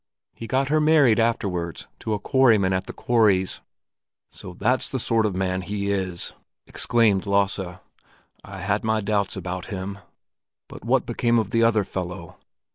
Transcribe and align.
He 0.33 0.47
got 0.47 0.69
her 0.69 0.81
married 0.81 1.19
afterwards 1.19 1.85
to 1.99 2.15
a 2.15 2.19
quarryman 2.19 2.73
at 2.73 2.87
the 2.87 2.91
quarries." 2.91 3.61
"So 4.31 4.53
that's 4.57 4.89
the 4.89 4.97
sort 4.97 5.27
of 5.27 5.35
man 5.35 5.61
he 5.61 5.91
is!" 5.91 6.33
exclaimed 6.65 7.27
Lasse. 7.27 7.59
"I 8.43 8.61
had 8.61 8.83
my 8.83 8.99
doubts 9.01 9.35
about 9.37 9.65
him. 9.65 9.99
But 10.67 10.83
what 10.83 11.05
became 11.05 11.37
of 11.37 11.51
the 11.51 11.61
other 11.61 11.83
fellow?" 11.83 12.37